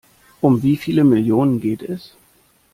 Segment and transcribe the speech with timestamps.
[0.41, 2.15] Um wie viele Millionen geht es?